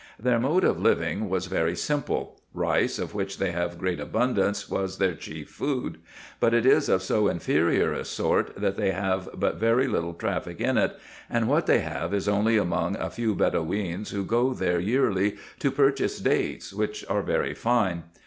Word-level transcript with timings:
Their 0.17 0.39
mode 0.39 0.63
of 0.63 0.79
living 0.79 1.29
was 1.29 1.45
very 1.45 1.75
simple; 1.75 2.41
rice, 2.55 2.97
of 2.97 3.13
which 3.13 3.37
they 3.37 3.51
have 3.51 3.77
great 3.77 3.99
abundance, 3.99 4.67
was 4.67 4.97
their 4.97 5.13
chief 5.13 5.47
food; 5.47 5.99
but 6.39 6.55
it 6.55 6.65
is 6.65 6.89
of 6.89 7.03
so 7.03 7.27
inferior 7.27 7.93
a 7.93 8.03
sort, 8.03 8.55
that 8.59 8.77
they 8.77 8.93
have 8.93 9.29
but 9.35 9.57
very 9.59 9.87
little 9.87 10.15
traffic 10.15 10.59
in 10.59 10.75
it, 10.79 10.97
and 11.29 11.47
what 11.47 11.67
they 11.67 11.81
have 11.81 12.15
is 12.15 12.27
only 12.27 12.57
among 12.57 12.95
a 12.97 13.11
few 13.11 13.35
Bedoweens 13.35 14.09
who 14.09 14.25
go 14.25 14.55
there 14.55 14.79
yearly 14.79 15.37
to 15.59 15.69
purchase 15.69 16.17
dates, 16.17 16.73
winch 16.73 17.05
are 17.07 17.21
very 17.21 17.53
fine. 17.53 18.05